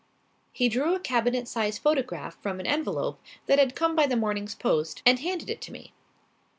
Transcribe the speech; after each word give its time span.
He 0.51 0.67
drew 0.67 0.95
a 0.95 0.99
cabinet 0.99 1.47
size 1.47 1.77
photograph 1.77 2.35
from 2.41 2.59
an 2.59 2.65
envelope 2.65 3.21
that 3.45 3.59
had 3.59 3.75
come 3.75 3.95
by 3.95 4.07
the 4.07 4.15
morning's 4.17 4.55
post 4.55 5.03
and 5.05 5.19
handed 5.19 5.47
it 5.47 5.61
to 5.61 5.71
me. 5.71 5.93